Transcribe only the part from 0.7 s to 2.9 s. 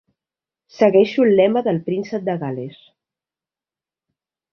Segueixo el lema del príncep de Gal·les.